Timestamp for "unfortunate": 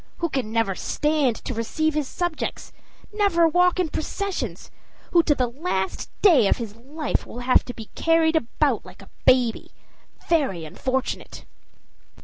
10.65-11.45